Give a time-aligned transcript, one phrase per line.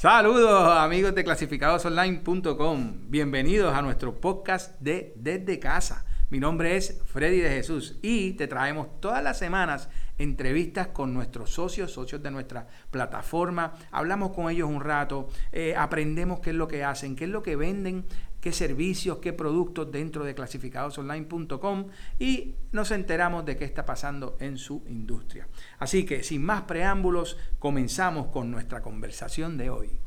[0.00, 3.10] Saludos amigos de clasificadosonline.com.
[3.10, 6.06] Bienvenidos a nuestro podcast de Desde Casa.
[6.30, 11.50] Mi nombre es Freddy de Jesús y te traemos todas las semanas entrevistas con nuestros
[11.50, 13.74] socios, socios de nuestra plataforma.
[13.90, 17.42] Hablamos con ellos un rato, eh, aprendemos qué es lo que hacen, qué es lo
[17.42, 18.06] que venden,
[18.40, 24.58] qué servicios, qué productos dentro de clasificadosonline.com y nos enteramos de qué está pasando en
[24.58, 25.48] su industria.
[25.78, 30.00] Así que sin más preámbulos, comenzamos con nuestra conversación de hoy.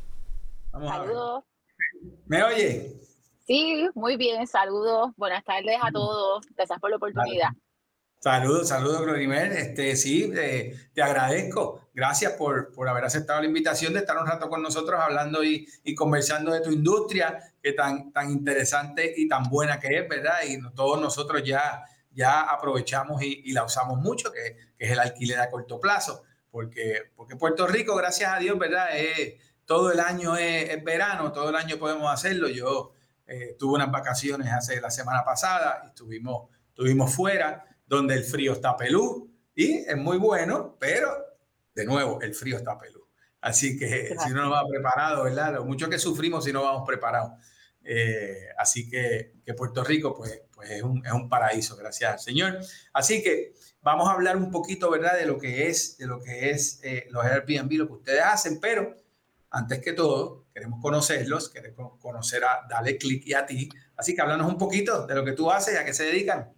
[0.72, 1.44] Saludos.
[2.26, 3.00] ¿Me oye?
[3.46, 5.12] Sí, muy bien, saludos.
[5.16, 6.46] Buenas tardes a todos.
[6.56, 7.50] Gracias por la oportunidad.
[8.24, 9.52] Saludos, saludos, Glorimer.
[9.52, 11.90] Este, sí, eh, te agradezco.
[11.92, 15.68] Gracias por, por, haber aceptado la invitación de estar un rato con nosotros hablando y,
[15.84, 20.38] y, conversando de tu industria, que tan, tan interesante y tan buena que es, ¿verdad?
[20.48, 25.00] Y todos nosotros ya, ya aprovechamos y, y la usamos mucho, que, que, es el
[25.00, 28.88] alquiler a corto plazo, porque, porque Puerto Rico, gracias a Dios, ¿verdad?
[29.66, 32.48] todo el año es, es, verano, todo el año podemos hacerlo.
[32.48, 32.94] Yo
[33.26, 38.52] eh, tuve unas vacaciones hace la semana pasada y estuvimos, estuvimos fuera donde el frío
[38.52, 41.10] está pelú y es muy bueno, pero
[41.74, 43.06] de nuevo, el frío está pelú.
[43.40, 45.54] Así que si uno no va preparado, ¿verdad?
[45.54, 47.32] Lo mucho que sufrimos si no vamos preparados.
[47.84, 52.18] Eh, así que, que, Puerto Rico, pues, pues es, un, es, un, paraíso, gracias al
[52.18, 52.58] Señor.
[52.94, 55.18] Así que vamos a hablar un poquito, ¿verdad?
[55.18, 58.58] De lo que es, de lo que es eh, los Airbnb, lo que ustedes hacen,
[58.60, 58.96] pero
[59.50, 63.68] antes que todo, queremos conocerlos, queremos conocer a Dale Click y a ti.
[63.96, 66.52] Así que háblanos un poquito de lo que tú haces y a qué se dedican.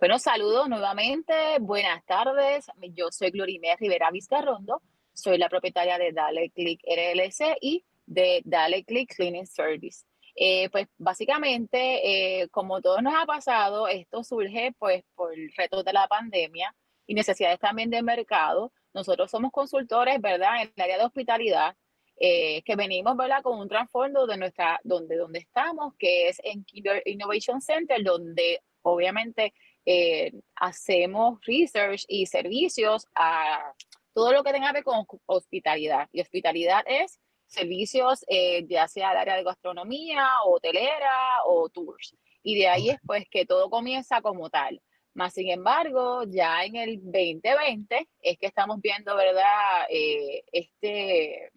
[0.00, 2.64] Bueno, saludos nuevamente, buenas tardes.
[2.94, 4.80] Yo soy Glorimer Rivera Vizcarrondo,
[5.12, 10.06] soy la propietaria de Dale Click LLC y de Dale Click Cleaning Service.
[10.34, 15.82] Eh, pues básicamente, eh, como todo nos ha pasado, esto surge pues por el reto
[15.82, 16.74] de la pandemia
[17.06, 18.72] y necesidades también de mercado.
[18.94, 21.76] Nosotros somos consultores, ¿verdad?, en el área de hospitalidad,
[22.16, 26.64] eh, que venimos, ¿verdad?, con un trasfondo de nuestra, donde, donde estamos, que es en
[26.64, 29.52] Kinder Innovation Center, donde obviamente
[29.92, 33.74] eh, hacemos research y servicios a
[34.12, 36.08] todo lo que tenga que ver con hospitalidad.
[36.12, 42.14] Y hospitalidad es servicios eh, ya sea el área de gastronomía, hotelera o tours.
[42.44, 44.80] Y de ahí es pues que todo comienza como tal.
[45.12, 49.86] Más sin embargo, ya en el 2020 es que estamos viendo, ¿verdad?
[49.88, 51.50] Eh, este,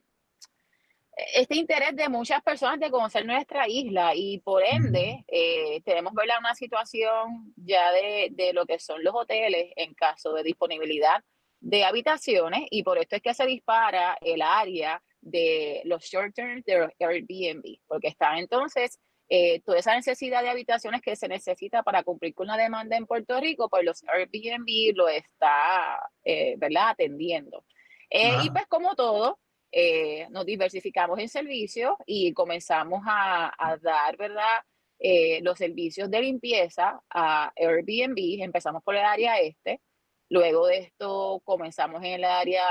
[1.15, 6.37] este interés de muchas personas de conocer nuestra isla y por ende eh, tenemos ¿verdad?
[6.39, 11.23] una situación ya de, de, lo que son los hoteles en caso de disponibilidad
[11.59, 16.61] de habitaciones y por esto es que se dispara el área de los short term
[16.65, 22.03] de Airbnb, porque está entonces eh, toda esa necesidad de habitaciones que se necesita para
[22.03, 26.89] cumplir con la demanda en Puerto Rico, pues los Airbnb lo está eh, ¿verdad?
[26.89, 27.63] atendiendo.
[28.09, 29.39] y pues como todo,
[29.75, 34.59] eh, nos diversificamos en servicios y comenzamos a, dar, ¿verdad?
[34.99, 38.43] Eh, los servicios de limpieza a Airbnb.
[38.43, 39.81] Empezamos por el área este.
[40.29, 42.63] Luego de esto comenzamos en el área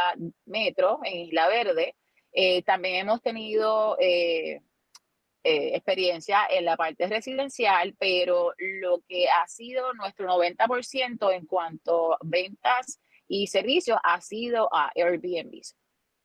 [0.47, 1.97] metro, en Isla Verde.
[2.33, 4.61] Eh, también hemos tenido eh,
[5.45, 12.15] eh, experiencia en la parte residencial, pero lo que ha sido nuestro 90% en cuanto
[12.15, 15.63] a ventas y servicios ha sido a Airbnb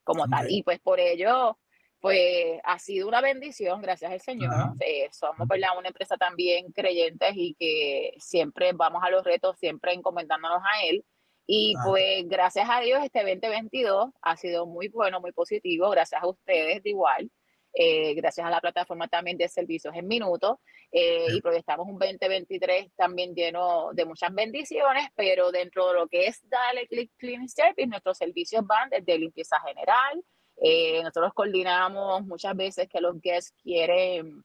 [0.08, 0.50] como tal.
[0.50, 1.58] Y pues por ello,
[2.00, 4.54] pues ha sido una bendición, gracias al Señor.
[4.80, 5.78] Eh, somos ¿verdad?
[5.78, 11.04] una empresa también creyentes y que siempre vamos a los retos, siempre encomendándonos a Él.
[11.46, 16.28] Y pues gracias a Dios este 2022 ha sido muy bueno, muy positivo, gracias a
[16.28, 17.30] ustedes de igual.
[17.74, 20.58] Eh, gracias a la plataforma también de servicios en minutos
[20.92, 26.26] eh, y proyectamos un 2023 también lleno de muchas bendiciones, pero dentro de lo que
[26.26, 30.24] es Dale Click Cleaning Service, nuestros servicios van desde limpieza general,
[30.60, 34.44] eh, nosotros coordinamos muchas veces que los guests quieren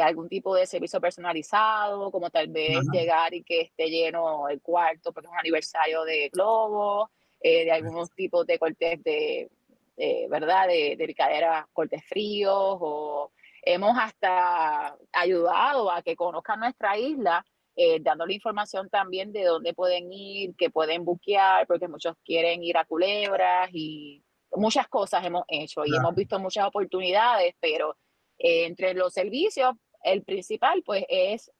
[0.00, 5.12] algún tipo de servicio personalizado, como tal vez llegar y que esté lleno el cuarto
[5.12, 7.10] porque es un aniversario de Globo,
[7.42, 9.50] de algunos tipos de cortes de
[9.96, 10.68] eh, ¿verdad?
[10.68, 17.44] De, de cortes fríos o hemos hasta ayudado a que conozcan nuestra isla,
[17.76, 22.76] eh, dándole información también de dónde pueden ir, que pueden buquear, porque muchos quieren ir
[22.76, 27.96] a Culebras y muchas cosas hemos hecho y hemos visto muchas oportunidades, pero
[28.38, 29.74] eh, entre los servicios,
[30.04, 31.52] el principal pues es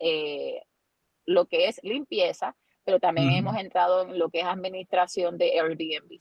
[1.26, 6.18] lo que es limpieza, pero también hemos entrado en lo que es administración de Airbnb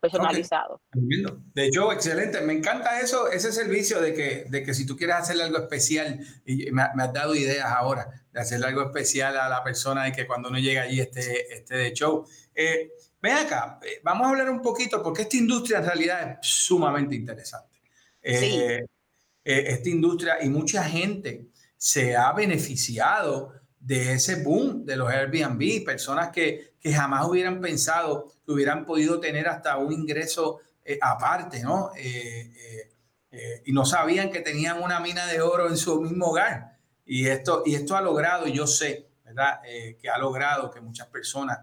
[0.00, 0.80] personalizado.
[0.92, 2.40] De hecho, excelente.
[2.40, 6.20] Me encanta eso, ese servicio de que, de que si tú quieres hacerle algo especial,
[6.44, 10.26] y me, has dado ideas ahora de hacerle algo especial a la persona y que
[10.26, 12.26] cuando uno llega allí esté, esté de show.
[12.54, 16.48] Eh, ven acá, eh, vamos a hablar un poquito porque esta industria en realidad es
[16.48, 17.80] sumamente interesante.
[18.22, 18.84] Eh,
[19.44, 26.30] esta industria y mucha gente se ha beneficiado de ese boom de los Airbnb, personas
[26.30, 30.60] que, que jamás hubieran pensado que hubieran podido tener hasta un ingreso
[31.00, 31.92] aparte, ¿no?
[33.64, 36.78] y no sabían que tenían una mina de oro en su mismo hogar.
[37.06, 39.60] Y esto, y esto ha logrado, yo sé, ¿verdad?
[39.62, 41.60] que ha logrado que muchas personas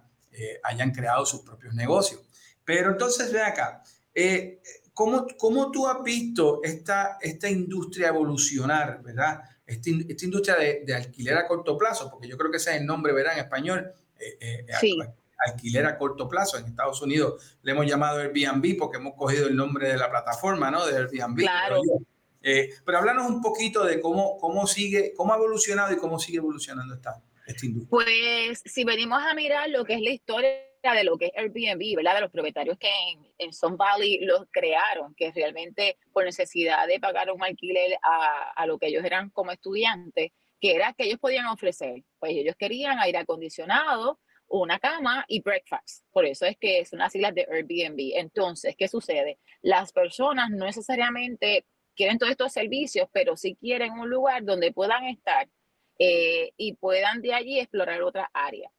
[0.63, 2.21] hayan creado sus propios negocios.
[2.67, 3.81] Pero entonces, ve acá,
[4.13, 4.61] eh,
[4.93, 9.39] ¿cómo, ¿cómo, tú has visto esta, esta industria evolucionar, verdad?
[9.67, 12.77] Esta, esta industria de, de, alquiler a corto plazo, porque yo creo que ese es
[12.77, 13.33] el nombre, ¿verdad?
[13.33, 14.97] En español, eh, eh, sí.
[15.45, 16.57] alquiler a corto plazo.
[16.57, 20.71] En Estados Unidos le hemos llamado Airbnb porque hemos cogido el nombre de la plataforma,
[20.71, 20.85] ¿no?
[20.85, 21.39] De Airbnb.
[21.39, 21.81] Claro.
[22.41, 26.37] Eh, pero háblanos un poquito de cómo, cómo sigue, cómo ha evolucionado y cómo sigue
[26.37, 27.89] evolucionando esta, esta industria.
[27.89, 30.49] Pues si venimos a mirar lo que es la historia
[30.83, 32.15] de lo que es Airbnb, ¿verdad?
[32.15, 36.99] De los propietarios que en, en Sun Valley los crearon, que realmente por necesidad de
[36.99, 41.47] pagar un alquiler a, lo que ellos eran como estudiantes, que era que ellos podían
[41.47, 42.03] ofrecer.
[42.19, 46.05] Pues ellos querían aire acondicionado, una cama y breakfast.
[46.11, 48.17] Por eso es que es una sigla de Airbnb.
[48.17, 49.39] Entonces, ¿qué sucede?
[49.61, 51.65] Las personas no necesariamente
[51.95, 55.49] quieren todos estos servicios, pero sí quieren un lugar donde puedan estar
[55.99, 58.71] eh, y puedan de allí explorar otras áreas.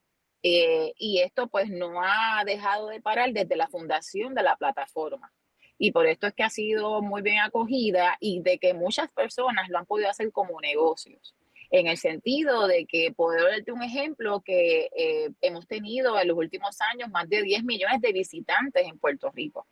[0.42, 5.32] Eh, y esto pues no ha dejado de parar desde la fundación de la plataforma.
[5.78, 9.68] Y por esto es que ha sido muy bien acogida y de que muchas personas
[9.68, 11.34] lo han podido hacer como negocios.
[11.70, 16.36] En el sentido de que, puedo darte un ejemplo, que eh, hemos tenido en los
[16.36, 19.66] últimos años más de 10 millones de visitantes en Puerto Rico.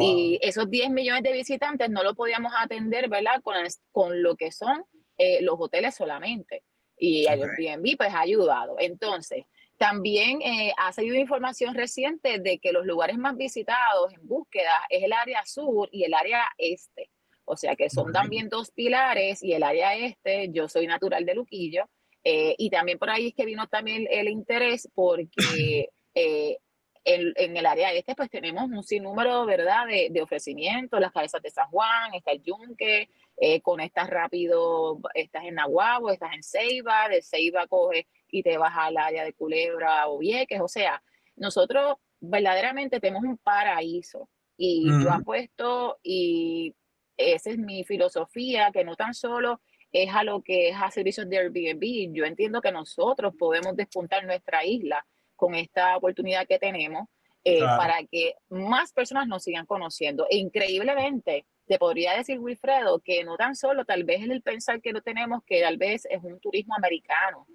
[0.00, 3.42] Y esos 10 millones de visitantes no lo podíamos atender, ¿verdad?
[3.42, 3.54] Con,
[3.92, 4.82] con lo que son
[5.18, 6.62] eh, los hoteles solamente.
[6.96, 8.76] Y el Airbnb pues ha ayudado.
[8.78, 9.44] Entonces,
[9.76, 15.02] también eh, ha salido información reciente de que los lugares más visitados en búsqueda es
[15.02, 17.10] el área sur y el área este.
[17.44, 21.34] O sea que son también dos pilares y el área este, yo soy natural de
[21.34, 21.88] Luquillo.
[22.22, 26.58] Eh, y también por ahí es que vino también el interés porque eh,
[27.04, 31.42] en, en, el área este pues tenemos un sinnúmero, ¿verdad?, de, de ofrecimientos, las cabezas
[31.42, 37.08] de San Juan, está el Yunque, eh, conectas rápido, estás en Nahuabo, estás en Ceiba,
[37.08, 41.00] de Ceiba coges y te vas al área de Culebra o Vieques, o sea,
[41.36, 44.28] nosotros verdaderamente tenemos un paraíso.
[44.56, 46.74] Y yo apuesto y
[47.16, 49.60] esa es mi filosofía, que no tan solo
[49.92, 54.24] es a lo que es a servicios de Airbnb, yo entiendo que nosotros podemos despuntar
[54.24, 57.08] nuestra isla con esta oportunidad que tenemos
[57.44, 60.26] eh, para que más personas nos sigan conociendo.
[60.28, 64.80] E increíblemente, te podría decir, Wilfredo, que no tan solo tal vez es el pensar
[64.80, 67.46] que lo tenemos, que tal vez es un turismo americano,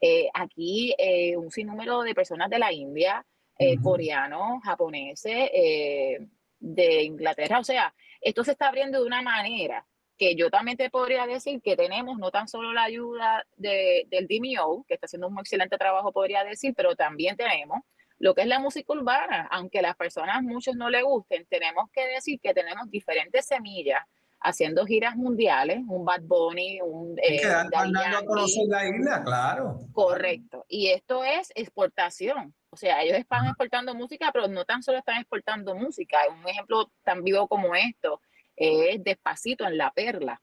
[0.00, 3.24] eh, aquí eh, un sinnúmero de personas de la India,
[3.58, 5.50] eh, coreanos, japoneses,
[6.60, 7.60] de Inglaterra.
[7.60, 9.86] O sea, esto se está abriendo de una manera
[10.16, 14.26] que yo también te podría decir que tenemos no tan solo la ayuda de, del
[14.26, 17.80] DMO, que está haciendo un excelente trabajo, podría decir, pero también tenemos
[18.18, 19.48] lo que es la música urbana.
[19.50, 24.00] Aunque a las personas muchos no le gusten, tenemos que decir que tenemos diferentes semillas
[24.40, 27.18] haciendo giras mundiales, un Bad Bunny, un...
[27.18, 29.80] Eh, a conocer la isla, claro.
[29.92, 30.64] Correcto.
[30.68, 32.54] Y esto es exportación.
[32.70, 36.18] O sea, ellos están exportando música, pero no tan solo están exportando música.
[36.30, 38.20] Un ejemplo tan vivo como esto
[38.54, 40.40] es Despacito en La Perla.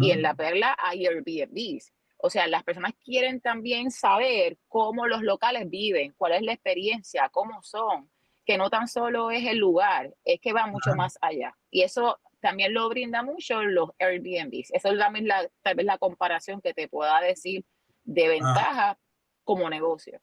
[0.00, 1.92] Y en La Perla hay Airbnbs.
[2.16, 7.28] O sea, las personas quieren también saber cómo los locales viven, cuál es la experiencia,
[7.28, 8.10] cómo son,
[8.44, 11.56] que no tan solo es el lugar, es que va mucho más allá.
[11.70, 14.70] Y eso también lo brinda mucho los Airbnbs.
[14.72, 17.64] Esa es también la, tal vez la comparación que te pueda decir
[18.04, 18.98] de ventaja
[19.44, 20.20] como negocio.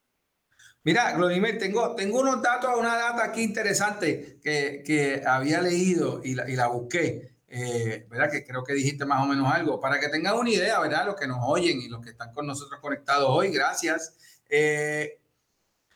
[0.84, 6.36] Mira, Glorimer, tengo, tengo unos datos, una data aquí interesante que, que había leído y
[6.36, 8.31] la, y la busqué, eh, ¿verdad?
[8.31, 11.07] Que creo que dijiste más o menos algo, para que tengan una idea, ¿verdad?
[11.07, 14.15] Los que nos oyen y los que están con nosotros conectados hoy, gracias.
[14.48, 15.19] Eh,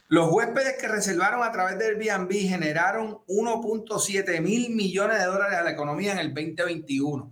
[0.10, 5.64] los huéspedes que reservaron a través del Airbnb generaron 1.7 mil millones de dólares a
[5.64, 7.32] la economía en el 2021.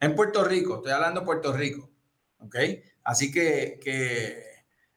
[0.00, 1.90] En Puerto Rico, estoy hablando de Puerto Rico.
[2.38, 2.56] ¿Ok?
[3.04, 4.42] Así que, eh,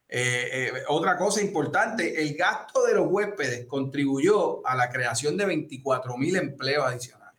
[0.07, 6.15] eh, otra cosa importante, el gasto de los huéspedes contribuyó a la creación de 24
[6.15, 7.38] mil empleos adicionales.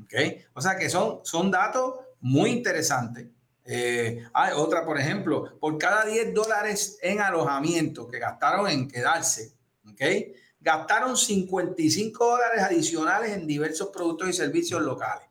[0.00, 0.14] ¿Ok?
[0.54, 3.26] O sea que son, son datos muy interesantes.
[3.64, 9.52] Eh, hay otra, por ejemplo, por cada 10 dólares en alojamiento que gastaron en quedarse,
[9.88, 10.02] ¿ok?
[10.60, 15.28] Gastaron 55 dólares adicionales en diversos productos y servicios locales.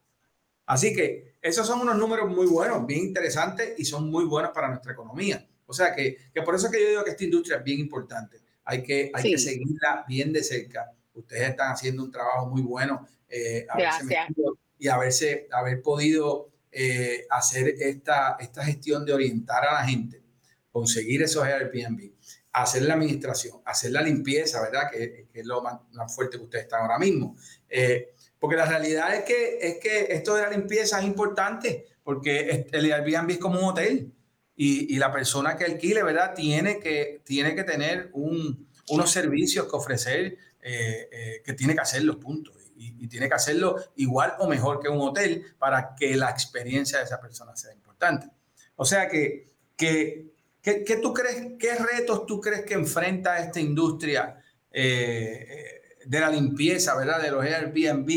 [0.65, 4.69] Así que esos son unos números muy buenos, bien interesantes y son muy buenos para
[4.69, 5.45] nuestra economía.
[5.65, 8.39] O sea que, que por eso que yo digo que esta industria es bien importante.
[8.65, 10.91] Hay que, hay que seguirla bien de cerca.
[11.13, 13.07] Ustedes están haciendo un trabajo muy bueno.
[13.27, 14.27] Eh, Gracias
[14.77, 20.21] y haberse, haber podido eh, hacer esta, esta gestión de orientar a la gente,
[20.71, 22.11] conseguir esos Airbnb,
[22.53, 24.89] hacer la administración, hacer la limpieza, ¿verdad?
[24.89, 25.79] Que, es lo más,
[26.15, 27.35] fuerte que ustedes están ahora mismo.
[27.69, 32.67] Eh, porque la realidad es que, es que esto de la limpieza es importante, porque
[32.71, 34.13] el Airbnb es como un hotel
[34.55, 36.33] y, y la persona que alquile, ¿verdad?
[36.33, 42.03] Tiene que, tiene que tener un, unos servicios que ofrecer, eh, que tiene que hacer
[42.03, 46.29] los puntos y, tiene que hacerlo igual o mejor que un hotel para que la
[46.29, 48.27] experiencia de esa persona sea importante.
[48.75, 54.41] O sea que, que, que, tú crees, ¿qué retos tú crees que enfrenta esta industria
[54.71, 57.21] eh, de la limpieza, ¿verdad?
[57.21, 58.09] De los Airbnb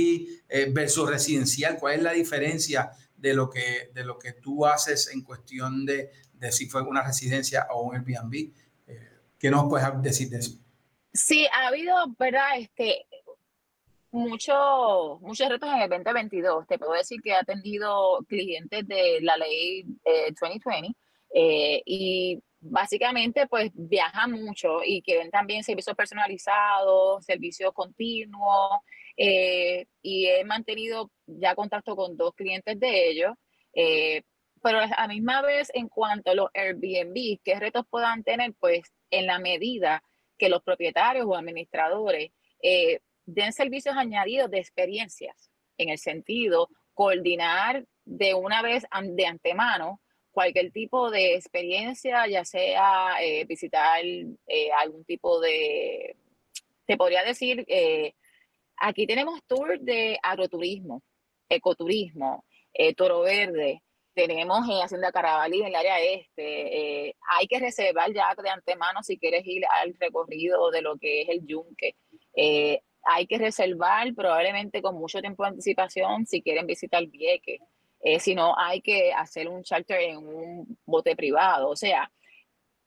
[0.48, 1.76] eh, versus residencial.
[1.78, 6.10] ¿Cuál es la diferencia de lo que, de lo que tú haces en cuestión de,
[6.34, 8.52] de si fue una residencia o un Airbnb?
[8.86, 10.58] Eh, ¿Qué nos puedes decir de eso?
[11.12, 12.58] Sí, ha habido, ¿verdad?
[12.58, 13.06] Este,
[14.14, 16.66] muchos muchos retos en el 2022.
[16.68, 19.84] Te puedo decir que he atendido clientes de la ley
[20.40, 20.94] 2020 eh,
[21.34, 28.70] eh, y básicamente pues viajan mucho y quieren también servicios personalizados, servicios continuos
[29.16, 33.32] eh, y he mantenido ya contacto con dos clientes de ellos.
[34.62, 38.54] pero a la misma vez en cuanto a los Airbnb, ¿qué retos puedan tener?
[38.60, 40.02] Pues en la medida
[40.38, 42.30] que los propietarios o administradores
[43.26, 50.00] den servicios añadidos de experiencias, en el sentido, coordinar de una vez de antemano
[50.34, 56.16] cualquier tipo de experiencia, ya sea eh, visitar eh, algún tipo de,
[56.86, 58.14] te podría decir, eh,
[58.76, 61.02] aquí tenemos tour de agroturismo,
[61.48, 62.44] ecoturismo,
[62.96, 63.80] toro verde,
[64.12, 69.18] tenemos en Hacienda Carabalí en el área este, hay que reservar ya de antemano si
[69.18, 71.94] quieres ir al recorrido de lo que es el yunque
[73.04, 77.60] hay que reservar probablemente con mucho tiempo de anticipación si quieren visitar Vieques.
[78.00, 81.70] Eh, si no, hay que hacer un charter en un bote privado.
[81.70, 82.10] O sea,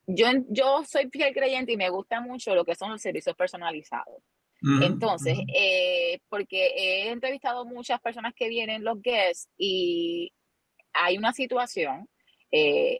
[0.05, 4.21] yo, yo soy fiel creyente y me gusta mucho lo que son los servicios personalizados.
[4.81, 10.33] Entonces, eh, porque he entrevistado muchas personas que vienen, los guests, y
[10.93, 12.09] hay una situación
[12.51, 12.99] eh,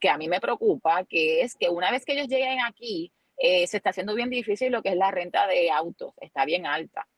[0.00, 3.12] que a mí me preocupa, que es que una vez que ellos lleguen aquí,
[3.44, 6.64] eh, se está haciendo bien difícil lo que es la renta de autos, está bien
[6.64, 7.08] alta.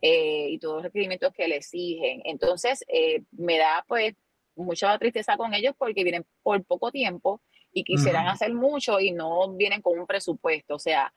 [0.00, 2.22] Eh, y todos los requerimientos que le exigen.
[2.24, 4.14] Entonces, eh, me da pues
[4.56, 9.52] mucha tristeza con ellos porque vienen por poco tiempo y quisieran hacer mucho y no
[9.52, 10.76] vienen con un presupuesto.
[10.76, 11.12] O sea,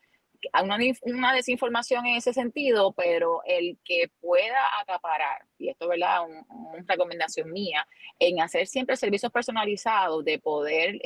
[0.62, 6.24] una, una desinformación en ese sentido, pero el que pueda acaparar, y esto es verdad,
[6.25, 7.88] una recomendación mía,
[8.19, 11.00] en hacer siempre servicios personalizados, de poder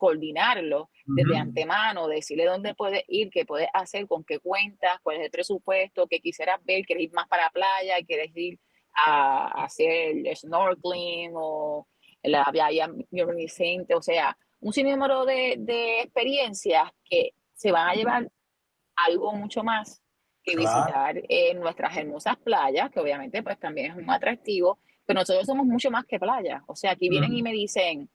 [0.00, 5.24] coordinarlo desde antemano, decirle dónde puedes ir, qué puedes hacer, con qué cuentas, cuál es
[5.24, 8.58] el presupuesto, qué quisieras ver, quieres ir más para la playa, quieres ir
[9.06, 11.86] a, hacer snorkeling o
[12.22, 18.30] la playa bioluminiscente, o sea, un sinnúmero de, de experiencias que se van a llevar
[18.96, 20.02] algo mucho más
[20.42, 25.46] que visitar en nuestras hermosas playas, que obviamente pues también es un atractivo, pero nosotros
[25.46, 26.62] somos mucho más que playa.
[26.66, 28.08] O sea, aquí vienen y me dicen,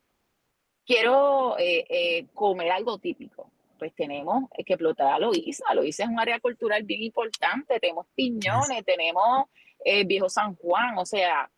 [0.85, 3.51] quiero eh, eh, comer algo típico.
[3.77, 5.73] Pues tenemos que explotar a Loíza.
[5.73, 7.79] Loíza es un área cultural bien importante.
[7.79, 9.47] Tenemos piñones, tenemos
[9.83, 11.49] eh, Viejo San Juan, o sea,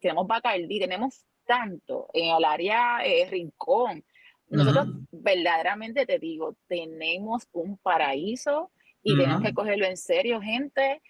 [0.00, 2.98] tenemos Bacardí, tenemos tanto en el área
[3.30, 4.04] Rincón.
[4.48, 8.70] Nosotros verdaderamente te digo, tenemos un paraíso
[9.02, 11.00] y tenemos que cogerlo en serio, gente.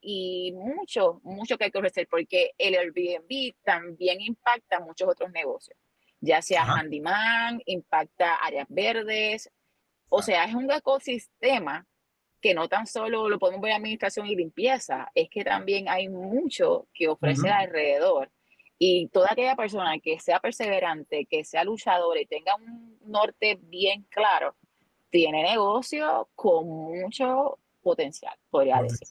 [0.00, 5.76] y mucho, mucho que hay que ofrecer, porque el Airbnb también impacta muchos otros negocios
[6.24, 9.50] ya sea handyman, impacta áreas verdes,
[10.08, 11.86] o sea, es un ecosistema
[12.40, 16.08] que no tan solo lo podemos ver en administración y limpieza, es que también hay
[16.08, 18.30] mucho que ofrece alrededor.
[18.78, 24.06] Y toda aquella persona que sea perseverante, que sea luchadora y tenga un norte bien
[24.10, 24.54] claro,
[25.10, 29.08] tiene negocio con mucho potencial, podría decir.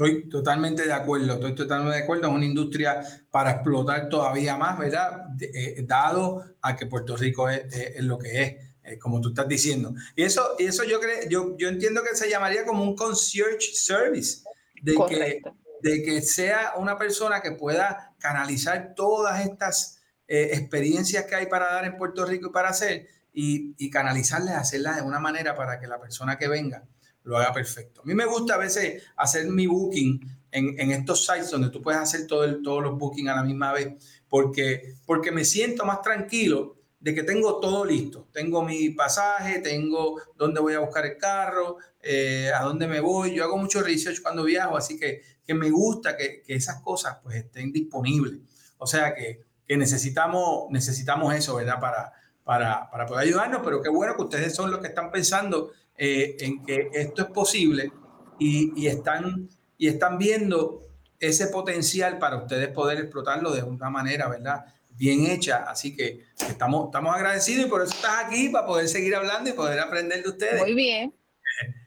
[0.00, 2.28] Estoy totalmente de acuerdo, estoy totalmente de acuerdo.
[2.28, 5.26] Es una industria para explotar todavía más, ¿verdad?
[5.38, 9.92] Eh, dado a que Puerto Rico es, lo que es, eh, como tú estás diciendo.
[10.16, 13.74] Y eso, y eso yo, creo, yo, yo entiendo que se llamaría como un concierge
[13.74, 14.42] service,
[14.80, 15.42] de que,
[15.82, 21.74] de que sea una persona que pueda canalizar todas estas eh, experiencias que hay para
[21.74, 25.78] dar en Puerto Rico y para hacer, y, y canalizarlas, hacerlas de una manera para
[25.78, 26.86] que la persona que venga
[27.24, 28.02] lo haga perfecto.
[28.02, 30.20] A mí me gusta a veces hacer mi booking
[30.52, 33.72] en, estos sites donde tú puedes hacer todo el, todos los bookings a la misma
[33.72, 33.94] vez,
[34.28, 38.28] porque, porque me siento más tranquilo de que tengo todo listo.
[38.32, 43.34] Tengo mi pasaje, tengo dónde voy a buscar el carro, eh, a dónde me voy.
[43.34, 47.18] Yo hago mucho research cuando viajo, así que, que me gusta que, que, esas cosas
[47.22, 48.40] pues estén disponibles.
[48.78, 51.80] O sea que, que necesitamos, necesitamos eso, ¿verdad?
[51.80, 52.12] Para,
[52.44, 55.72] para, para, poder ayudarnos, pero qué bueno que ustedes son los que están pensando
[56.02, 57.92] eh, en que esto es posible
[58.38, 60.88] y, y, están, y están viendo
[61.18, 64.64] ese potencial para ustedes poder explotarlo de una manera, ¿verdad?
[65.00, 65.64] bien hecha.
[65.66, 69.54] Así que estamos, estamos agradecidos y por eso estás aquí, para poder seguir hablando y
[69.54, 70.60] poder aprender de ustedes.
[70.60, 71.14] Muy bien.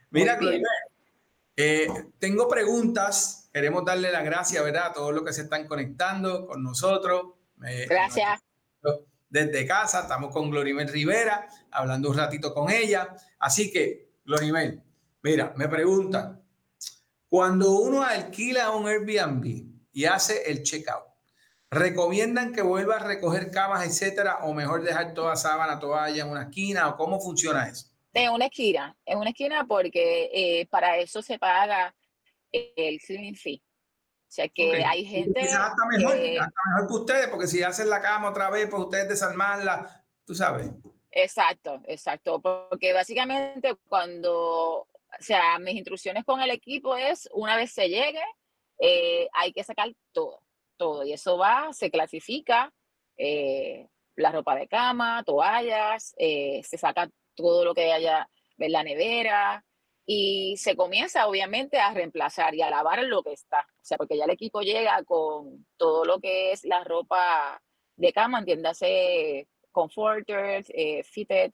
[0.10, 0.62] Mira, Muy
[1.55, 3.50] eh, tengo preguntas.
[3.53, 4.88] Queremos darle las gracias, ¿verdad?
[4.88, 7.34] A todos los que se están conectando con nosotros.
[7.58, 8.41] gracias.
[9.29, 13.15] Desde casa, estamos con Glorimel Rivera, hablando un ratito con ella.
[13.39, 14.81] Así que, Glorimel,
[15.21, 16.41] mira, me preguntan,
[17.27, 21.13] cuando uno alquila un Airbnb y hace el checkout,
[21.73, 26.43] ¿Recomiendan que vuelva a recoger camas, etcétera, o mejor dejar toda sábana, toalla en una
[26.43, 27.87] esquina, o cómo funciona eso?
[28.13, 31.95] En una esquina, en una esquina porque eh, para eso se paga
[32.51, 33.63] el cleaning fee.
[33.65, 35.41] O sea que hay gente.
[35.41, 38.83] Quizás está mejor, que, mejor que ustedes, porque si hacen la cama otra vez, pues
[38.83, 40.69] ustedes desarmarla, tú sabes.
[41.15, 42.41] Exacto, exacto.
[42.41, 44.88] Porque básicamente cuando, o
[45.20, 48.24] sea, mis instrucciones con el equipo es una vez se llegue,
[48.79, 50.41] eh, hay que sacar todo
[50.77, 51.03] todo.
[51.05, 52.74] Y eso va, se clasifica,
[53.17, 58.27] eh, la ropa de cama, toallas, eh, se saca todo lo que haya
[58.58, 59.65] en la nevera
[60.05, 63.62] y se comienza obviamente a reemplazar y a lavar lo que está.
[63.62, 67.62] O sea, porque ya el equipo llega con todo lo que es la ropa
[67.96, 71.51] de cama, entiéndase comforters, eh, fitted,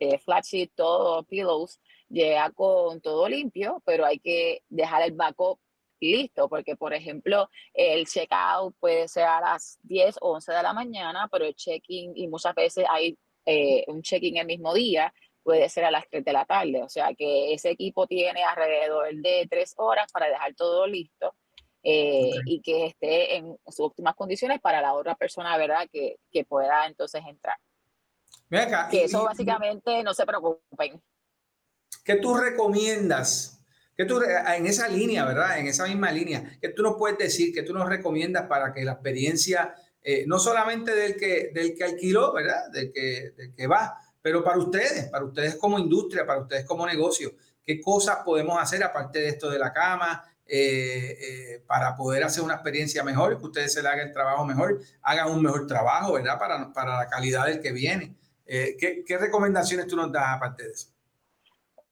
[0.00, 5.58] eh, flat sheet, todo, pillows, llega con todo limpio, pero hay que dejar el backup
[6.00, 10.72] listo, porque por ejemplo, el checkout puede ser a las 10 o 11 de la
[10.74, 15.68] mañana, pero el check-in, y muchas veces hay eh, un check-in el mismo día, puede
[15.68, 16.82] ser a las 3 de la tarde.
[16.82, 21.34] O sea que ese equipo tiene alrededor de 3 horas para dejar todo listo.
[21.86, 25.86] Eh, y que esté en sus óptimas condiciones para la otra persona, ¿verdad?
[25.92, 27.58] Que, que pueda entonces entrar.
[28.90, 31.02] que eso básicamente no se preocupen.
[32.02, 33.54] ¿Qué tú recomiendas
[33.96, 35.58] que tú, en esa línea, ¿verdad?
[35.58, 38.84] En esa misma línea, que tú nos puedes decir, que tú nos recomiendas para que
[38.84, 42.70] la experiencia, eh, no solamente del que, del que alquiló, ¿verdad?
[42.72, 46.86] Del que, del que va, pero para ustedes, para ustedes como industria, para ustedes como
[46.86, 50.24] negocio, ¿qué cosas podemos hacer aparte de esto de la cama?
[50.46, 54.44] Eh, eh, para poder hacer una experiencia mejor, que ustedes se le hagan el trabajo
[54.44, 56.38] mejor, hagan un mejor trabajo, ¿verdad?
[56.38, 58.14] Para, para la calidad del que viene.
[58.46, 60.88] ¿qué, ¿Qué recomendaciones tú nos das aparte de eso?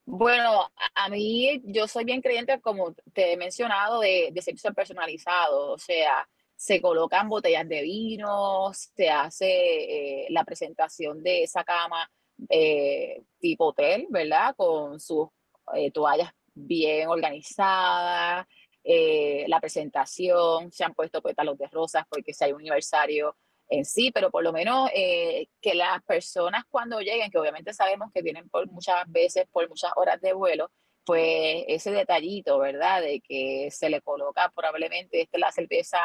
[0.04, 5.72] Bueno, a mí yo soy bien creyente, como te he mencionado, de, de servicio personalizado,
[5.72, 6.28] o sea,
[6.62, 12.08] se colocan botellas de vino, se hace eh, la presentación de esa cama
[12.48, 14.54] eh, tipo hotel, ¿verdad?
[14.56, 15.26] Con sus
[15.74, 18.46] eh, toallas bien organizadas,
[18.84, 23.36] la presentación, se han puesto pétalos de rosas porque si hay un aniversario
[23.72, 28.10] en sí, pero por lo menos eh, que las personas cuando lleguen, que obviamente sabemos
[28.12, 30.70] que vienen por muchas veces, por muchas horas de vuelo,
[31.04, 33.00] pues ese detallito, ¿verdad?
[33.00, 35.98] De que se le coloca probablemente, esta es la cerveza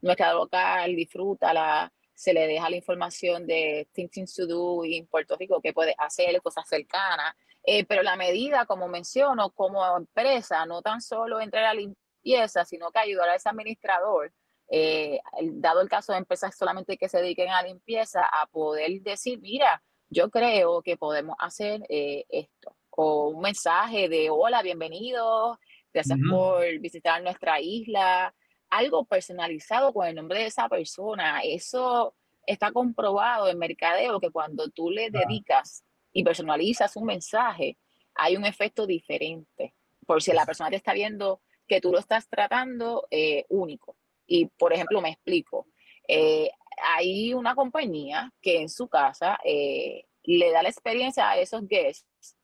[0.00, 5.60] nuestra local, disfrútala, se le deja la información de things to do en Puerto Rico,
[5.60, 7.34] que puede hacer, cosas cercanas,
[7.66, 12.64] eh, pero la medida, como menciono, como empresa, no tan solo entrar a la limpieza,
[12.64, 14.32] sino que ayudar a ese administrador
[14.68, 15.20] eh,
[15.52, 19.82] dado el caso de empresas solamente que se dediquen a limpieza, a poder decir, mira,
[20.08, 22.76] yo creo que podemos hacer eh, esto.
[22.90, 25.58] O un mensaje de, hola, bienvenidos,
[25.92, 28.34] gracias por visitar nuestra isla.
[28.70, 31.40] Algo personalizado con el nombre de esa persona.
[31.42, 32.14] Eso
[32.46, 37.76] está comprobado en mercadeo que cuando tú le dedicas y personalizas un mensaje,
[38.14, 39.74] hay un efecto diferente.
[40.06, 43.96] Por si la persona te está viendo que tú lo estás tratando eh, único.
[44.26, 45.66] Y, por ejemplo, me explico.
[46.08, 46.50] Eh,
[46.96, 52.36] hay una compañía que en su casa eh, le da la experiencia a esos guests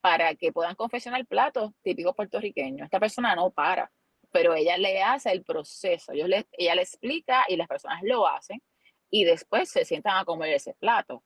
[0.00, 2.86] para que puedan confeccionar platos típicos puertorriqueños.
[2.86, 3.92] Esta persona no para,
[4.32, 6.12] pero ella le hace el proceso.
[6.12, 8.62] ella le explica y las personas lo hacen
[9.10, 11.22] y después se sientan a comer ese plato.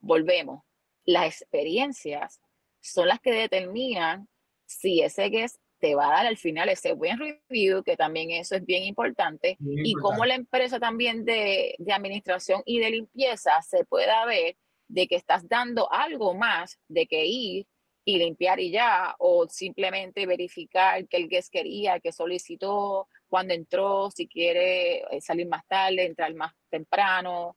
[0.00, 0.67] Volvemos.
[1.08, 2.38] Las experiencias
[2.80, 4.28] son las que determinan
[4.66, 8.56] si ese guest te va a dar al final ese buen review, que también eso
[8.56, 13.86] es bien importante, y cómo la empresa también de, de, administración y de limpieza se
[13.86, 17.66] pueda ver de que estás dando algo más de que ir
[18.04, 24.10] y limpiar y ya, o simplemente verificar que el guest quería, que solicitó, cuando entró,
[24.10, 27.56] si quiere eh, salir más tarde, entrar más temprano.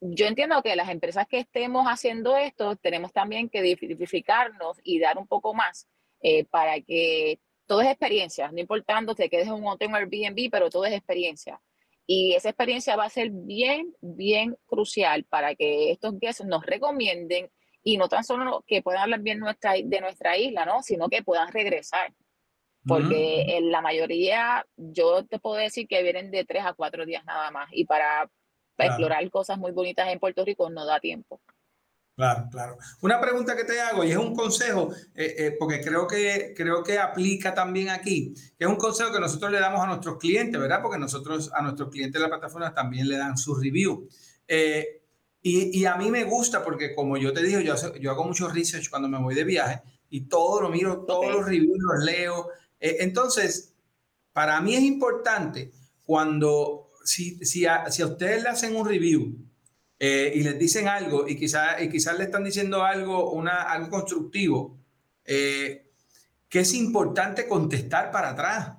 [0.00, 5.18] Yo entiendo que las empresas que estemos haciendo esto tenemos también que diversificarnos y dar
[5.18, 5.88] un poco más
[6.20, 10.50] eh, para que todo es experiencia, no importando que quedes en un hotel o Airbnb,
[10.50, 11.60] pero todo es experiencia.
[12.06, 17.50] Y esa experiencia va a ser bien, bien crucial para que estos guests nos recomienden
[17.82, 20.82] y no tan solo que puedan hablar bien nuestra, de nuestra isla, ¿no?
[20.82, 22.12] sino que puedan regresar.
[22.84, 27.24] Porque en la mayoría, yo te puedo decir que vienen de tres a cuatro días
[27.24, 27.68] nada más.
[27.72, 28.30] Y para
[28.84, 31.40] explorar cosas muy bonitas en Puerto Rico no da tiempo.
[32.16, 32.78] Claro, claro.
[33.02, 36.82] Una pregunta que te hago y es un consejo, eh, eh, porque creo que, creo
[36.82, 40.58] que aplica también aquí, que es un consejo que nosotros le damos a nuestros clientes,
[40.58, 40.80] ¿verdad?
[40.80, 44.08] Porque nosotros a nuestros clientes de la plataforma también le dan su review.
[44.48, 45.02] Eh,
[45.42, 48.48] y, y, a mí me gusta porque como yo te digo, yo, yo hago mucho
[48.48, 52.48] research cuando me voy de viaje y todo lo miro, todos los reviews los leo.
[52.80, 53.74] entonces,
[54.32, 55.70] para mí es importante
[56.02, 59.36] cuando, si, si, a, si a ustedes le hacen un review,
[59.98, 63.88] eh, y les dicen algo y quizás y quizás le están diciendo algo, una, algo
[63.88, 64.78] constructivo,
[65.24, 65.90] eh,
[66.48, 68.76] que es importante contestar para atrás.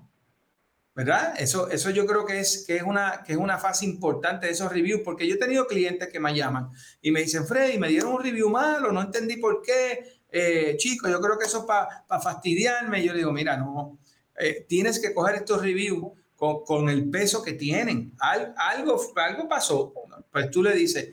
[0.93, 1.35] ¿Verdad?
[1.37, 4.53] Eso, eso yo creo que es, que, es una, que es una fase importante de
[4.53, 6.71] esos reviews, porque yo he tenido clientes que me llaman
[7.03, 10.21] y me dicen, Freddy, me dieron un review malo, no entendí por qué.
[10.31, 13.03] Eh, chicos, yo creo que eso es para fastidiarme.
[13.03, 13.99] Yo le digo, mira, no,
[14.67, 18.13] tienes que coger estos reviews con, con, el peso que tienen.
[18.19, 19.93] algo, algo pasó,
[20.31, 21.09] pues tú le dices,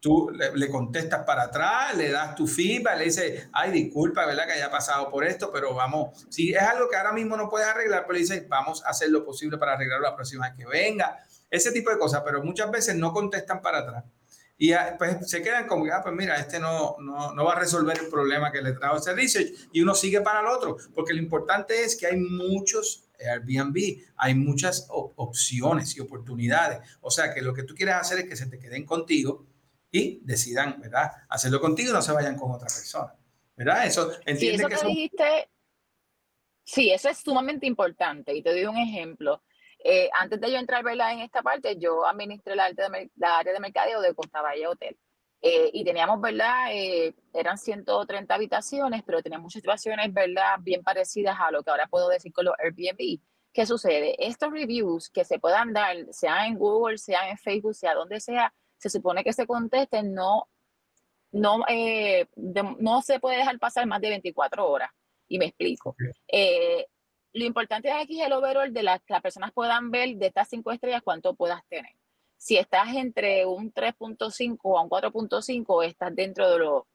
[0.00, 4.46] tú le, contestas para atrás, le das tu feedback, le dices, ay, disculpa, ¿verdad?
[4.46, 7.68] Que haya pasado por esto, pero vamos, si es algo que ahora mismo no puedes
[7.68, 10.66] arreglar, pues le dices, vamos a hacer lo posible para arreglarlo la próxima vez que
[10.66, 11.18] venga.
[11.50, 14.04] Ese tipo de cosas, pero muchas veces no contestan para atrás.
[14.60, 17.96] Y pues se quedan como, ah, pues mira, este no, no, no va a resolver
[17.96, 21.20] el problema que le trajo ese research y uno sigue para el otro, porque lo
[21.20, 23.76] importante es que hay muchos Airbnb,
[24.16, 26.80] hay muchas opciones y oportunidades.
[27.00, 29.46] O sea que lo que tú quieres hacer es que se te queden contigo
[29.90, 31.10] y decidan, ¿verdad?
[31.28, 33.14] Hacerlo contigo y no se vayan con otra persona.
[33.56, 33.86] ¿Verdad?
[33.86, 35.48] Eso, entiende sí, eso que, dijiste,
[36.64, 38.34] sí, eso es sumamente importante.
[38.34, 39.42] Y te doy un ejemplo.
[39.82, 41.12] Eh, antes de yo entrar ¿verdad?
[41.12, 44.66] en esta parte, yo administré la área de, la área de mercadeo de Costa Valle
[44.66, 44.96] Hotel.
[45.40, 46.72] Eh, y teníamos, ¿verdad?
[46.72, 50.56] Eh, eran 130 habitaciones, pero teníamos situaciones, ¿verdad?
[50.60, 53.20] Bien parecidas a lo que ahora puedo decir con los Airbnb.
[53.52, 54.16] ¿Qué sucede?
[54.18, 58.52] Estos reviews que se puedan dar, sea en Google, sea en Facebook, sea donde sea,
[58.76, 60.48] se supone que se contesten, no,
[61.32, 64.90] no, eh, no se puede dejar pasar más de 24 horas.
[65.28, 65.94] Y me explico.
[67.32, 70.48] lo importante aquí es el overall de las que las personas puedan ver de estas
[70.48, 71.92] cinco estrellas cuánto puedas tener
[72.38, 76.86] si estás entre un 3.5 a un 4.5, estás dentro de lo,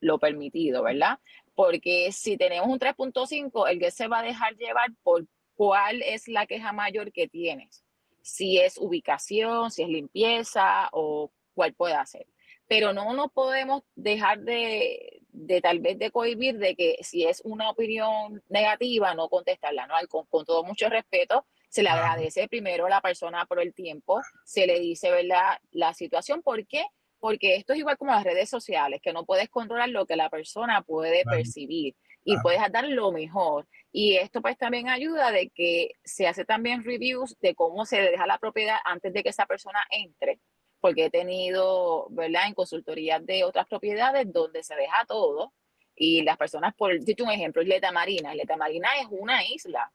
[0.00, 1.18] lo, permitido, ¿verdad?
[1.54, 6.28] Porque si tenemos un 3.5, el que se va a dejar llevar por cuál es
[6.28, 7.84] la queja mayor que tienes.
[8.22, 12.26] Si es ubicación, si es limpieza o cuál puede ser.
[12.68, 17.42] Pero no nos podemos dejar de, de tal vez de cohibir de que si es
[17.44, 19.94] una opinión negativa, no contestarla, ¿no?
[20.08, 24.20] Con, con todo mucho respeto, se le agradece primero a la persona por el tiempo,
[24.44, 26.42] se le dice, ¿verdad?, la situación.
[26.42, 26.84] ¿Por qué?
[27.18, 30.28] Porque esto es igual como las redes sociales, que no puedes controlar lo que la
[30.28, 33.66] persona puede percibir y puedes dar lo mejor.
[33.90, 38.26] Y esto pues también ayuda de que se hace también reviews de cómo se deja
[38.26, 40.40] la propiedad antes de que esa persona entre,
[40.78, 45.54] porque he tenido, ¿verdad?, en consultorías de otras propiedades donde se deja todo
[45.96, 48.32] y las personas, por decirte un ejemplo, Isleta Marina.
[48.32, 49.90] Isleta Marina es una isla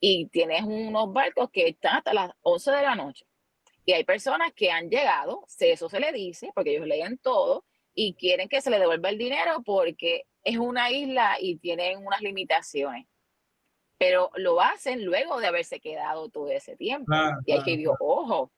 [0.00, 3.26] y tienes unos barcos que están hasta las 11 de la noche.
[3.84, 8.14] Y hay personas que han llegado, eso se le dice, porque ellos leen todo, y
[8.14, 13.06] quieren que se le devuelva el dinero porque es una isla y tienen unas limitaciones.
[13.98, 17.10] Pero lo hacen luego de haberse quedado todo ese tiempo.
[17.46, 18.52] y hay que decir, ojo,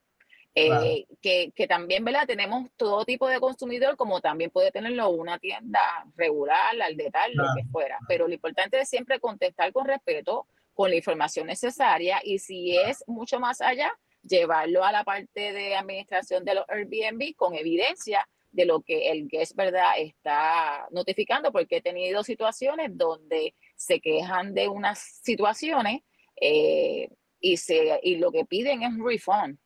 [0.54, 2.26] eh, que, que, también, ¿verdad?
[2.26, 5.80] Tenemos todo tipo de consumidor, como también puede tenerlo una tienda
[6.16, 7.98] regular, al detalle, lo que fuera.
[8.08, 13.02] Pero lo importante es siempre contestar con respeto, con la información necesaria y si es
[13.08, 18.64] mucho más allá, llevarlo a la parte de administración de los Airbnb con evidencia de
[18.64, 24.68] lo que el guest verdad está notificando, porque he tenido situaciones donde se quejan de
[24.68, 26.02] unas situaciones
[26.40, 27.08] eh,
[27.40, 29.58] y, se, y lo que piden es un refund.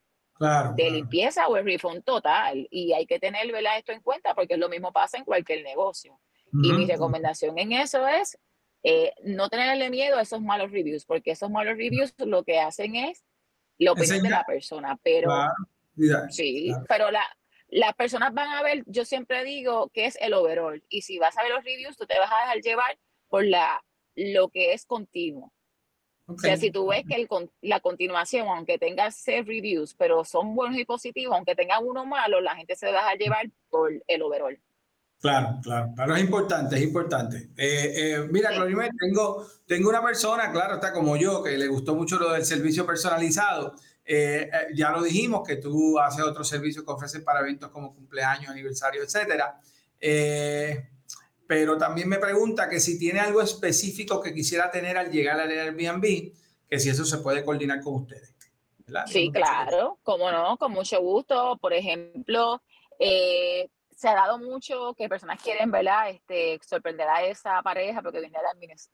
[0.77, 2.67] de limpieza o el refund total.
[2.71, 6.19] Y hay que tener esto en cuenta porque lo mismo pasa en cualquier negocio.
[6.55, 8.39] Y mi recomendación en eso es
[8.83, 12.97] eh, no tenerle miedo a esos malos reviews, porque esos malos reviews lo que hacen
[12.97, 13.25] es
[13.79, 15.31] lo opinión de la persona, pero
[16.31, 17.25] sí, pero la,
[17.69, 21.37] las personas van a ver, yo siempre digo que es el overall, y si vas
[21.39, 23.83] a ver los reviews, tú te vas a dejar llevar por la,
[24.15, 25.53] lo que es continuo.
[26.27, 27.29] O sea, si tú ves que el,
[27.61, 32.41] la continuación, aunque tenga self reviews, pero son buenos y positivos, aunque tenga uno malo,
[32.41, 34.59] la gente se deja llevar por el overall.
[35.23, 37.51] Claro, claro, claro, es importante, es importante.
[37.57, 38.59] Eh, eh, mira, sí.
[38.99, 42.85] tengo, tengo una persona, claro, está como yo, que le gustó mucho lo del servicio
[42.85, 43.77] personalizado.
[44.05, 48.51] Eh, ya lo dijimos, que tú haces otros servicios que ofreces para eventos como cumpleaños,
[48.51, 49.61] aniversario, etcétera.
[51.47, 55.53] pero también me pregunta que si tiene algo específico que quisiera tener al llegar al
[55.53, 56.33] Airbnb,
[56.69, 58.35] que si eso se puede coordinar con ustedes.
[58.79, 59.05] ¿verdad?
[59.07, 61.57] Sí, claro, como no, con mucho gusto.
[61.61, 62.61] Por ejemplo,
[62.99, 63.71] eh,
[64.03, 66.11] se ha dado mucho que personas quieren, ¿verdad?
[66.11, 68.37] Este, sorprender a esa pareja porque viene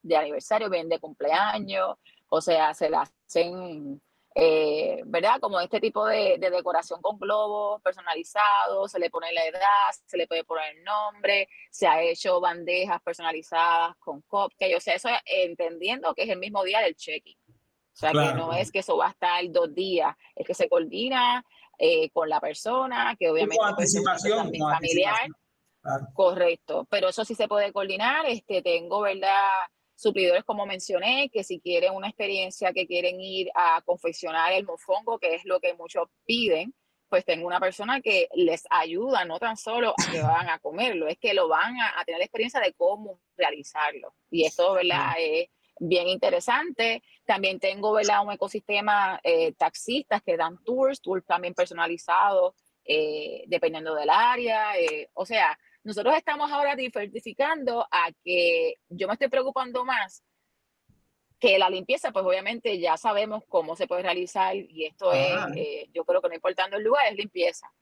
[0.03, 1.97] de aniversario, viene de cumpleaños,
[2.29, 4.03] o sea, se la hacen,
[4.35, 5.41] eh, ¿verdad?
[5.41, 10.19] Como este tipo de, de, decoración con globos personalizados, se le pone la edad, se
[10.19, 15.09] le puede poner el nombre, se ha hecho bandejas personalizadas con cupcakes, o sea, eso
[15.25, 17.39] entendiendo que es el mismo día del check-in.
[17.49, 18.29] O sea, claro.
[18.29, 21.43] que no es que eso va a estar dos días, es que se coordina
[21.79, 25.29] eh, con la persona, que obviamente con anticipación, con familiar.
[25.81, 26.07] Claro.
[26.13, 28.27] Correcto, pero eso sí se puede coordinar.
[28.27, 29.31] Este, tengo, ¿verdad?
[29.95, 35.19] Suplidores, como mencioné, que si quieren una experiencia que quieren ir a confeccionar el mofongo,
[35.19, 36.75] que es lo que muchos piden,
[37.09, 41.09] pues tengo una persona que les ayuda, no tan solo a que van a comerlo,
[41.09, 44.15] es que lo van a, a tener la experiencia de cómo realizarlo.
[44.31, 45.13] Y esto, ¿verdad?
[45.19, 47.03] Es bien interesante.
[47.25, 48.25] También tengo ¿verdad?
[48.25, 54.79] un ecosistema eh, taxistas que dan tours, tours también personalizados, eh, dependiendo del área.
[54.79, 60.23] Eh, o sea, nosotros estamos ahora diversificando a que yo me estoy preocupando más
[61.39, 65.49] que la limpieza, pues obviamente ya sabemos cómo se puede realizar y esto ah.
[65.55, 67.73] es, yo creo que no importando el lugar, es limpieza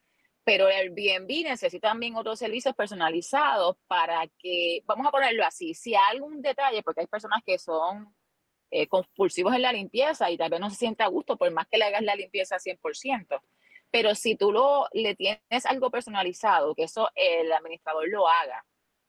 [0.47, 5.97] pero el Airbnb necesita también otros servicios personalizados para que, vamos a ponerlo así, si
[5.97, 8.15] hay algún detalle, porque hay personas que son
[8.71, 11.67] eh, compulsivos en la limpieza y tal vez no se siente a gusto por más
[11.67, 13.41] que le hagas la limpieza 100%,
[13.91, 18.65] pero si tú lo, le tienes algo personalizado, que eso el administrador lo haga,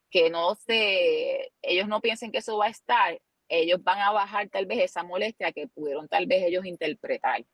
[0.10, 4.50] que no se, ellos no piensen que eso va a estar, ellos van a bajar
[4.50, 7.46] tal vez esa molestia que pudieron tal vez ellos interpretar.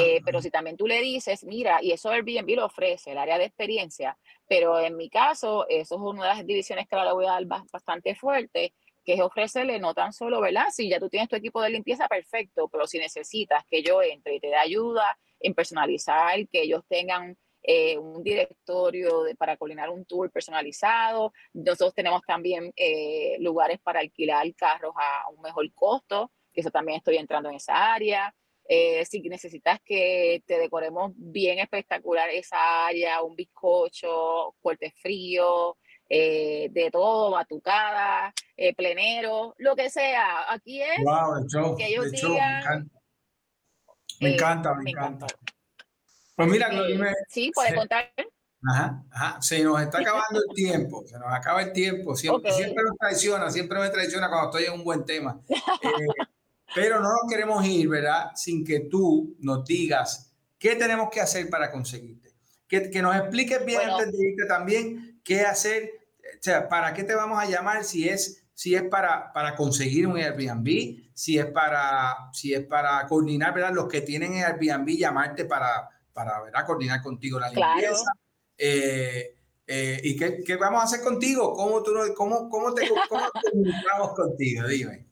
[0.00, 3.38] Eh, pero si también tú le dices, mira, y eso Airbnb lo ofrece, el área
[3.38, 4.16] de experiencia,
[4.48, 7.32] pero en mi caso, eso es una de las divisiones que ahora le voy a
[7.32, 8.72] dar bastante fuerte,
[9.04, 10.66] que es ofrecerle no tan solo, ¿verdad?
[10.70, 14.34] Si ya tú tienes tu equipo de limpieza, perfecto, pero si necesitas que yo entre
[14.34, 17.36] y te dé ayuda en personalizar, que ellos tengan
[17.68, 21.32] eh, un directorio para coordinar un tour personalizado.
[21.52, 26.98] Nosotros tenemos también eh, lugares para alquilar carros a un mejor costo, que eso también
[26.98, 28.32] estoy entrando en esa área.
[28.68, 35.76] Eh, si necesitas que te decoremos bien espectacular esa área, un bizcocho, corte frío,
[36.08, 40.52] eh, de todo, batucada, eh, plenero, lo que sea.
[40.52, 42.90] Aquí es wow, el show, que ellos digan.
[44.20, 45.26] Me encanta, me, encanta.
[46.34, 48.10] Pues mira, me, sí, puede contar.
[48.68, 52.64] Ajá, ajá, se nos está acabando el tiempo, se nos acaba el tiempo, siempre, okay.
[52.64, 55.40] siempre nos traiciona, siempre me traiciona cuando estoy en un buen tema.
[56.74, 58.30] Pero no nos queremos ir, ¿verdad?
[58.34, 62.34] Sin que tú nos digas qué tenemos que hacer para conseguirte.
[62.66, 63.98] Que, que nos expliques bien bueno.
[63.98, 68.08] antes de irte también qué hacer, o sea, para qué te vamos a llamar si
[68.08, 73.52] es si es para, para conseguir un Airbnb, si es para, si es para coordinar,
[73.52, 73.74] ¿verdad?
[73.74, 76.64] Los que tienen Airbnb, llamarte para, para ¿verdad?
[76.64, 77.76] coordinar contigo la limpieza.
[77.76, 77.96] Claro.
[78.56, 81.52] Eh, eh, ¿Y qué, qué, vamos a hacer contigo?
[81.52, 84.66] ¿Cómo, tú, cómo, cómo te cómo comunicamos contigo?
[84.66, 85.06] Dime.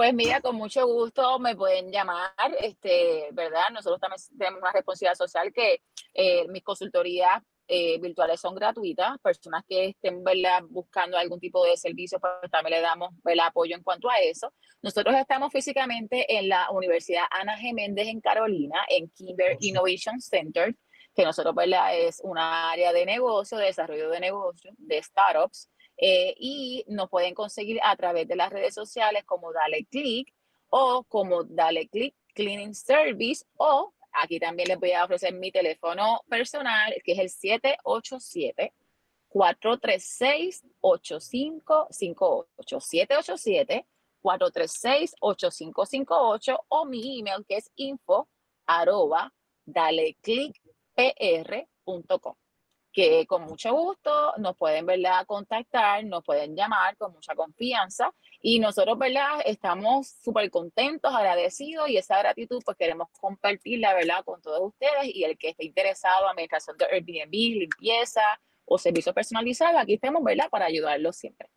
[0.00, 3.64] Pues mira, con mucho gusto me pueden llamar, este, ¿verdad?
[3.70, 5.82] Nosotros también tenemos una responsabilidad social que
[6.14, 9.18] eh, mis consultorías eh, virtuales son gratuitas.
[9.18, 10.62] Personas que estén ¿verdad?
[10.70, 13.48] buscando algún tipo de servicio, pues también le damos ¿verdad?
[13.48, 14.54] apoyo en cuanto a eso.
[14.80, 17.74] Nosotros estamos físicamente en la Universidad Ana G.
[17.74, 20.74] Méndez en Carolina, en Kimber Innovation Center,
[21.14, 21.94] que nosotros ¿verdad?
[21.94, 25.68] es una área de negocio, de desarrollo de negocio, de startups.
[26.02, 30.32] Eh, y nos pueden conseguir a través de las redes sociales como Dale Click
[30.70, 36.22] o como Dale Click Cleaning Service o aquí también les voy a ofrecer mi teléfono
[36.26, 38.72] personal que es el 787
[39.28, 43.86] 436 8558 787
[44.22, 48.26] 436 8558 o mi email que es info
[48.64, 49.34] arroba
[49.66, 52.36] daleclickpr.com
[52.92, 55.24] que con mucho gusto nos pueden ¿verdad?
[55.26, 59.40] contactar, nos pueden llamar con mucha confianza y nosotros ¿verdad?
[59.44, 64.24] estamos súper contentos, agradecidos y esa gratitud pues queremos compartirla ¿verdad?
[64.24, 68.22] con todos ustedes y el que esté interesado en administración de Airbnb, limpieza
[68.64, 70.48] o servicios personalizados, aquí estamos ¿verdad?
[70.50, 71.48] para ayudarlos siempre.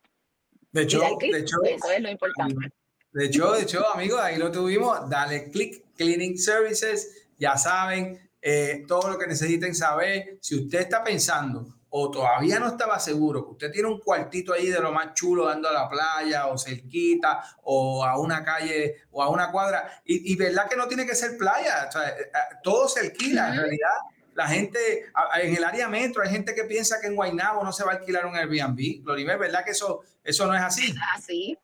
[0.72, 2.72] De hecho, de hecho eso es lo importante.
[3.12, 5.08] De hecho, de hecho, amigos, ahí lo tuvimos.
[5.08, 7.28] Dale click Cleaning Services.
[7.38, 10.36] Ya saben, eh, todo lo que necesiten saber.
[10.42, 14.66] Si usted está pensando o todavía no estaba seguro que usted tiene un cuartito ahí
[14.66, 19.22] de lo más chulo dando a la playa o cerquita o a una calle o
[19.22, 23.00] a una cuadra, y, verdad que no tiene que ser playa, eh, eh, todo se
[23.00, 23.92] alquila, en realidad
[24.34, 25.06] la gente,
[25.40, 27.94] en el área metro, hay gente que piensa que en Guaynabo no se va a
[27.96, 29.02] alquilar un Airbnb.
[29.04, 30.94] Glorimer, ¿verdad que eso, eso no es así?
[31.14, 31.56] Así.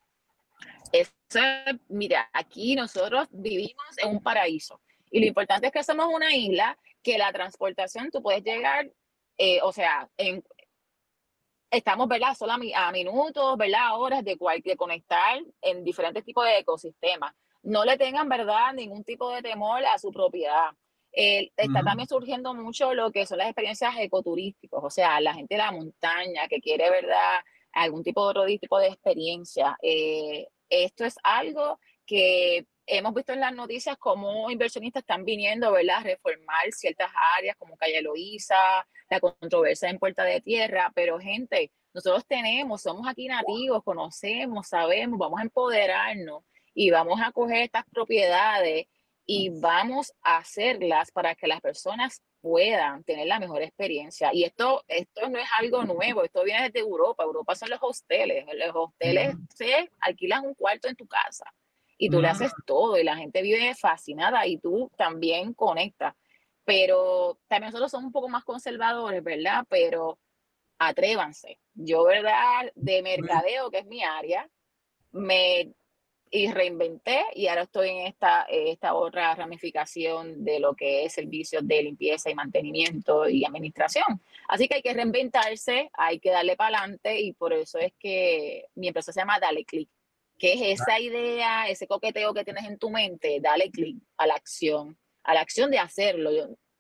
[0.92, 1.40] Eso,
[1.88, 4.80] mira, aquí nosotros vivimos en un paraíso.
[5.10, 8.90] Y lo importante es que somos una isla, que la transportación, tú puedes llegar,
[9.38, 10.44] eh, o sea, en,
[11.70, 12.34] estamos, ¿verdad?
[12.36, 13.98] Solo a, minutos, ¿verdad?
[13.98, 17.34] Horas de, de conectar en diferentes tipos de ecosistemas.
[17.62, 18.72] No le tengan, ¿verdad?
[18.74, 20.70] Ningún tipo de temor a su propiedad.
[21.12, 25.58] está también surgiendo mucho lo que son las experiencias ecoturísticas, o sea, la gente de
[25.58, 27.40] la montaña que quiere, ¿verdad?
[27.72, 29.76] Algún tipo de otro tipo de experiencia.
[29.82, 35.98] Eh, esto es algo que hemos visto en las noticias cómo inversionistas están viniendo ¿verdad?
[35.98, 38.56] a reformar ciertas áreas como Calle Loíza,
[39.08, 45.18] la controversia en Puerta de Tierra, pero gente, nosotros tenemos, somos aquí nativos, conocemos, sabemos,
[45.18, 46.42] vamos a empoderarnos
[46.74, 48.86] y vamos a coger estas propiedades
[49.24, 54.30] y vamos a hacerlas para que las personas puedan tener la mejor experiencia.
[54.32, 57.22] Y esto, esto no es algo nuevo, esto viene desde Europa.
[57.22, 58.46] Europa son los hosteles.
[58.54, 61.44] Los hosteles se alquilan un cuarto en tu casa
[62.00, 66.14] y tú le haces todo y la gente vive fascinada y tú también conectas.
[66.64, 69.66] Pero también nosotros somos un poco más conservadores, ¿verdad?
[69.68, 70.18] Pero
[70.78, 71.58] atrévanse.
[71.74, 72.72] Yo, ¿verdad?
[72.74, 74.48] De mercadeo, que es mi área,
[75.12, 75.74] me
[76.32, 81.66] y reinventé y ahora estoy en esta, esta otra ramificación de lo que es servicios
[81.66, 84.22] de limpieza y mantenimiento y administración.
[84.48, 88.66] Así que hay que reinventarse, hay que darle para adelante y por eso es que
[88.76, 89.90] mi empresa se llama Dale Click,
[90.40, 94.34] que es esa idea, ese coqueteo que tienes en tu mente, dale clic a la
[94.34, 96.30] acción, a la acción de hacerlo,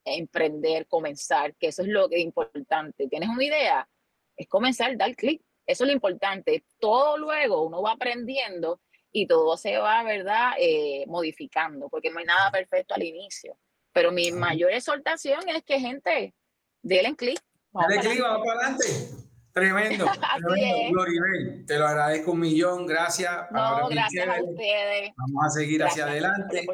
[0.02, 3.06] emprender, comenzar, que eso es lo que es importante.
[3.06, 3.88] ¿Tienes una idea?
[4.34, 5.42] Es comenzar, dar clic.
[5.66, 6.64] Eso es lo importante.
[6.78, 8.80] Todo luego uno va aprendiendo
[9.12, 13.58] y todo se va, ¿verdad?, eh, modificando, porque no hay nada perfecto al inicio.
[13.92, 16.34] Pero mi mayor exhortación es que, gente,
[16.80, 17.38] denle clic.
[17.72, 19.29] Dale clic, vamos para adelante.
[19.52, 20.06] Tremendo.
[20.48, 21.04] tremendo.
[21.66, 22.86] te lo agradezco un millón.
[22.86, 23.30] Gracias.
[23.50, 25.10] No, gracias a ustedes.
[25.16, 26.66] Vamos a seguir hacia adelante.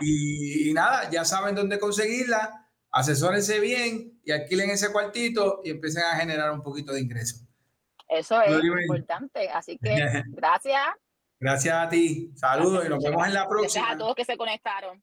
[0.00, 2.68] Y, y, nada, ya saben dónde conseguirla.
[2.90, 7.44] Asesórense bien y alquilen ese cuartito y empiecen a generar un poquito de ingreso.
[8.08, 9.48] Eso es importante.
[9.50, 10.82] Así que gracias.
[11.38, 12.32] Gracias a ti.
[12.34, 13.84] Saludos y nos vemos en la próxima.
[13.84, 15.02] Gracias a todos que se conectaron.